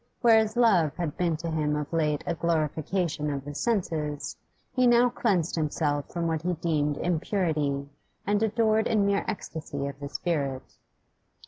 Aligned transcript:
Whereas 0.21 0.57
love 0.57 0.95
had 0.95 1.15
been 1.15 1.37
to 1.37 1.51
him 1.51 1.75
of 1.75 1.93
late 1.93 2.23
a 2.25 2.33
glorification 2.33 3.31
of 3.31 3.45
the 3.45 3.53
senses, 3.53 4.35
he 4.73 4.87
now 4.87 5.11
cleansed 5.11 5.53
himself 5.55 6.09
from 6.09 6.25
what 6.25 6.41
he 6.41 6.53
deemed 6.53 6.97
impurity 6.97 7.87
and 8.25 8.41
adored 8.41 8.87
in 8.87 9.05
mere 9.05 9.23
ecstasy 9.27 9.85
of 9.85 9.99
the 9.99 10.09
spirit. 10.09 10.73